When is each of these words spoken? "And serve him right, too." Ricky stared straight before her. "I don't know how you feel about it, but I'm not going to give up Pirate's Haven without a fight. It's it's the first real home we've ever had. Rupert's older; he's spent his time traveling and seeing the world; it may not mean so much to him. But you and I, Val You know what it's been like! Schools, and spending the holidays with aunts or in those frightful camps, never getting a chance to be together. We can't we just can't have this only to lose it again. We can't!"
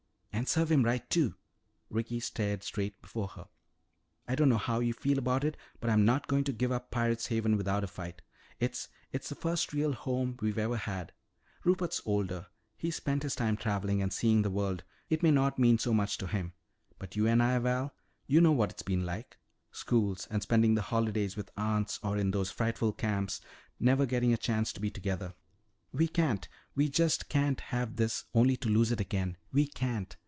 "And 0.33 0.47
serve 0.47 0.71
him 0.71 0.81
right, 0.83 1.07
too." 1.07 1.35
Ricky 1.91 2.19
stared 2.19 2.63
straight 2.63 2.99
before 2.99 3.27
her. 3.27 3.45
"I 4.27 4.33
don't 4.33 4.49
know 4.49 4.57
how 4.57 4.79
you 4.79 4.91
feel 4.91 5.19
about 5.19 5.43
it, 5.43 5.55
but 5.79 5.91
I'm 5.91 6.03
not 6.03 6.25
going 6.25 6.43
to 6.45 6.51
give 6.53 6.71
up 6.71 6.89
Pirate's 6.89 7.27
Haven 7.27 7.55
without 7.57 7.83
a 7.83 7.87
fight. 7.87 8.23
It's 8.59 8.87
it's 9.11 9.29
the 9.29 9.35
first 9.35 9.71
real 9.71 9.91
home 9.93 10.39
we've 10.41 10.57
ever 10.57 10.77
had. 10.77 11.11
Rupert's 11.63 12.01
older; 12.05 12.47
he's 12.75 12.95
spent 12.95 13.21
his 13.21 13.35
time 13.35 13.55
traveling 13.55 14.01
and 14.01 14.11
seeing 14.11 14.41
the 14.41 14.49
world; 14.49 14.83
it 15.11 15.21
may 15.21 15.29
not 15.29 15.59
mean 15.59 15.77
so 15.77 15.93
much 15.93 16.17
to 16.17 16.25
him. 16.25 16.53
But 16.97 17.15
you 17.15 17.27
and 17.27 17.43
I, 17.43 17.59
Val 17.59 17.93
You 18.25 18.41
know 18.41 18.51
what 18.53 18.71
it's 18.71 18.83
been 18.83 19.05
like! 19.05 19.37
Schools, 19.71 20.27
and 20.31 20.41
spending 20.41 20.73
the 20.73 20.81
holidays 20.81 21.35
with 21.37 21.51
aunts 21.55 21.99
or 22.01 22.17
in 22.17 22.31
those 22.31 22.49
frightful 22.49 22.93
camps, 22.93 23.41
never 23.79 24.07
getting 24.07 24.33
a 24.33 24.37
chance 24.37 24.73
to 24.73 24.79
be 24.81 24.89
together. 24.89 25.35
We 25.91 26.07
can't 26.07 26.47
we 26.73 26.89
just 26.89 27.29
can't 27.29 27.59
have 27.59 27.97
this 27.97 28.23
only 28.33 28.57
to 28.57 28.69
lose 28.69 28.91
it 28.91 28.99
again. 29.01 29.37
We 29.51 29.67
can't!" 29.67 30.15